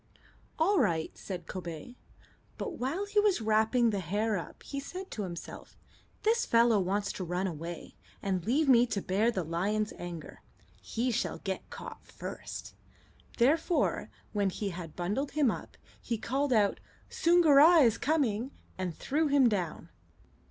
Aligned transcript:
"All 0.57 0.79
right," 0.79 1.15
said 1.15 1.45
Kobay; 1.45 1.95
but 2.57 2.79
while 2.79 3.05
he 3.05 3.19
was 3.19 3.39
wrapping 3.39 3.91
the 3.91 3.99
hare 3.99 4.35
up 4.35 4.63
he 4.63 4.79
said 4.79 5.11
to 5.11 5.21
himself: 5.21 5.77
"This 6.23 6.43
fellow 6.43 6.79
wants 6.79 7.11
to 7.11 7.23
run 7.23 7.45
away, 7.45 7.93
and 8.19 8.43
leave 8.43 8.67
me 8.67 8.87
to 8.87 8.99
bear 9.03 9.29
the 9.29 9.43
lion's 9.43 9.93
anger. 9.99 10.41
He 10.81 11.11
shall 11.11 11.37
get 11.37 11.69
caught 11.69 12.03
first." 12.07 12.73
Therefore, 13.37 14.09
when 14.33 14.49
he 14.49 14.69
had 14.69 14.95
bundled 14.95 15.33
him 15.33 15.51
up, 15.51 15.77
he 16.01 16.17
called 16.17 16.51
out, 16.51 16.79
"Soongoora 17.11 17.83
is 17.85 17.99
coming!" 17.99 18.49
and 18.79 18.95
threw 18.97 19.27
him 19.27 19.47
down. 19.47 19.89